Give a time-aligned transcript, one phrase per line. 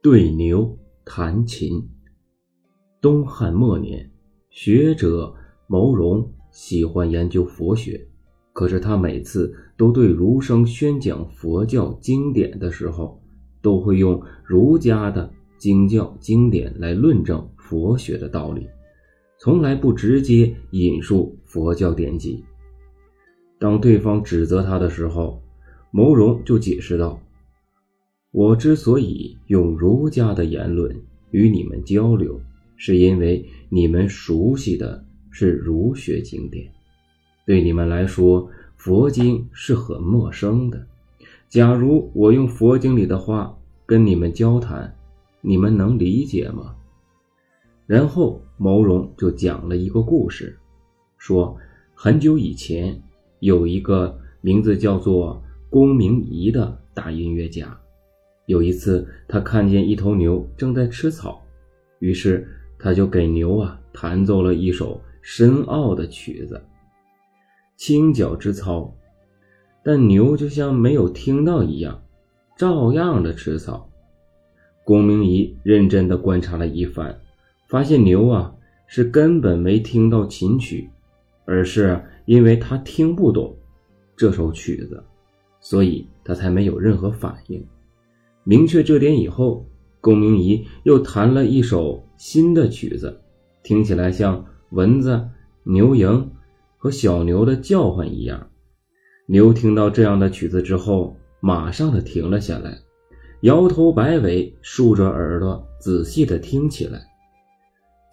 [0.00, 1.88] 对牛弹琴。
[3.00, 4.08] 东汉末年，
[4.48, 5.34] 学者
[5.66, 8.06] 牟荣喜欢研究佛学，
[8.52, 13.20] 可是他每次都对儒生宣讲佛教经典的时候，
[13.60, 18.68] 都会用儒家的经教经典来论证佛学的道理，
[19.40, 22.44] 从来不直接引述佛教典籍。
[23.58, 25.42] 当对方指责他的时候，
[25.90, 27.20] 牟荣就解释道。
[28.38, 30.96] 我之所以用儒家的言论
[31.32, 32.40] 与你们交流，
[32.76, 36.70] 是因为你们熟悉的是儒学经典，
[37.44, 40.86] 对你们来说，佛经是很陌生的。
[41.48, 44.94] 假如我用佛经里的话跟你们交谈，
[45.40, 46.76] 你们能理解吗？
[47.88, 50.56] 然后毛荣就讲了一个故事，
[51.16, 51.56] 说
[51.92, 53.02] 很久以前
[53.40, 57.76] 有一个名字叫做公明仪的大音乐家。
[58.48, 61.44] 有一次，他看见一头牛正在吃草，
[61.98, 62.48] 于是
[62.78, 66.58] 他就给牛啊弹奏了一首深奥的曲子，
[67.76, 68.90] 轻脚之操。
[69.84, 72.02] 但牛就像没有听到一样，
[72.56, 73.86] 照样的吃草。
[74.82, 77.20] 龚明仪认真的观察了一番，
[77.68, 78.54] 发现牛啊
[78.86, 80.88] 是根本没听到琴曲，
[81.44, 83.54] 而是因为他听不懂
[84.16, 85.04] 这首曲子，
[85.60, 87.62] 所以他才没有任何反应。
[88.48, 89.68] 明确这点以后，
[90.00, 93.20] 龚明仪又弹了一首新的曲子，
[93.62, 95.28] 听起来像蚊子、
[95.64, 96.26] 牛蝇
[96.78, 98.48] 和小牛的叫唤一样。
[99.26, 102.78] 牛听到这样的曲子之后，马上的停了下来，
[103.42, 107.02] 摇头摆尾，竖着耳朵仔细的听起来。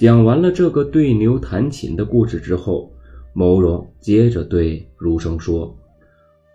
[0.00, 2.92] 讲完了这个对牛弹琴的故事之后，
[3.34, 5.78] 牟荣接着对儒生说：“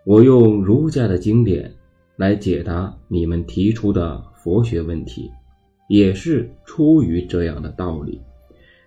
[0.04, 1.74] 我用儒家的经典。”
[2.20, 5.30] 来解答你们提出的佛学问题，
[5.88, 8.20] 也是出于这样的道理。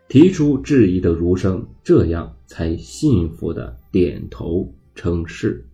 [0.08, 5.66] 提出质疑的儒生这样才信服的点头称是。